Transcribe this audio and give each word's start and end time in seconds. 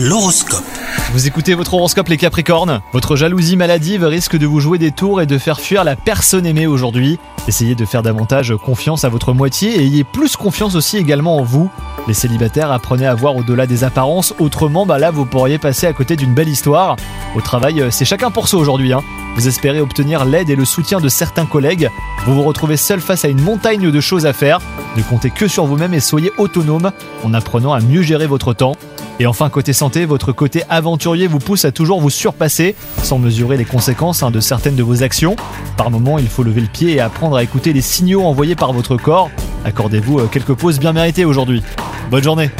L'horoscope. 0.00 0.62
Vous 1.12 1.26
écoutez 1.26 1.54
votre 1.54 1.74
horoscope 1.74 2.06
les 2.06 2.18
Capricornes? 2.18 2.82
Votre 2.92 3.16
jalousie 3.16 3.56
maladive 3.56 4.04
risque 4.04 4.36
de 4.36 4.46
vous 4.46 4.60
jouer 4.60 4.78
des 4.78 4.92
tours 4.92 5.20
et 5.20 5.26
de 5.26 5.38
faire 5.38 5.58
fuir 5.58 5.82
la 5.82 5.96
personne 5.96 6.46
aimée 6.46 6.68
aujourd'hui. 6.68 7.18
Essayez 7.48 7.74
de 7.74 7.84
faire 7.84 8.04
davantage 8.04 8.54
confiance 8.64 9.02
à 9.02 9.08
votre 9.08 9.32
moitié 9.32 9.74
et 9.74 9.82
ayez 9.82 10.04
plus 10.04 10.36
confiance 10.36 10.76
aussi 10.76 10.98
également 10.98 11.38
en 11.38 11.42
vous. 11.42 11.68
Les 12.06 12.14
célibataires, 12.14 12.70
apprenez 12.70 13.08
à 13.08 13.16
voir 13.16 13.34
au-delà 13.34 13.66
des 13.66 13.82
apparences, 13.82 14.34
autrement 14.38 14.86
bah 14.86 15.00
là 15.00 15.10
vous 15.10 15.26
pourriez 15.26 15.58
passer 15.58 15.88
à 15.88 15.92
côté 15.92 16.14
d'une 16.14 16.32
belle 16.32 16.48
histoire. 16.48 16.94
Au 17.34 17.40
travail, 17.40 17.84
c'est 17.90 18.04
chacun 18.04 18.30
pour 18.30 18.46
soi 18.46 18.60
aujourd'hui. 18.60 18.92
Hein. 18.92 19.02
Vous 19.34 19.48
espérez 19.48 19.80
obtenir 19.80 20.24
l'aide 20.24 20.48
et 20.48 20.56
le 20.56 20.64
soutien 20.64 21.00
de 21.00 21.08
certains 21.08 21.46
collègues. 21.46 21.90
Vous 22.24 22.36
vous 22.36 22.44
retrouvez 22.44 22.76
seul 22.76 23.00
face 23.00 23.24
à 23.24 23.28
une 23.28 23.42
montagne 23.42 23.90
de 23.90 24.00
choses 24.00 24.26
à 24.26 24.32
faire. 24.32 24.60
Ne 24.96 25.02
comptez 25.02 25.30
que 25.30 25.48
sur 25.48 25.66
vous-même 25.66 25.92
et 25.92 26.00
soyez 26.00 26.30
autonome 26.38 26.92
en 27.24 27.34
apprenant 27.34 27.72
à 27.72 27.80
mieux 27.80 28.02
gérer 28.02 28.28
votre 28.28 28.52
temps. 28.52 28.76
Et 29.20 29.26
enfin, 29.26 29.50
côté 29.50 29.72
santé, 29.72 30.04
votre 30.04 30.32
côté 30.32 30.62
aventurier 30.68 31.26
vous 31.26 31.40
pousse 31.40 31.64
à 31.64 31.72
toujours 31.72 32.00
vous 32.00 32.10
surpasser 32.10 32.76
sans 33.02 33.18
mesurer 33.18 33.56
les 33.56 33.64
conséquences 33.64 34.22
hein, 34.22 34.30
de 34.30 34.40
certaines 34.40 34.76
de 34.76 34.82
vos 34.82 35.02
actions. 35.02 35.34
Par 35.76 35.90
moment, 35.90 36.18
il 36.18 36.28
faut 36.28 36.44
lever 36.44 36.60
le 36.60 36.68
pied 36.68 36.92
et 36.94 37.00
apprendre 37.00 37.36
à 37.36 37.42
écouter 37.42 37.72
les 37.72 37.80
signaux 37.80 38.22
envoyés 38.22 38.54
par 38.54 38.72
votre 38.72 38.96
corps. 38.96 39.30
Accordez-vous 39.64 40.20
euh, 40.20 40.26
quelques 40.26 40.54
pauses 40.54 40.78
bien 40.78 40.92
méritées 40.92 41.24
aujourd'hui. 41.24 41.62
Bonne 42.10 42.22
journée 42.22 42.50